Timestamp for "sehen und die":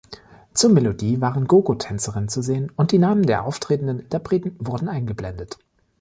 2.41-2.97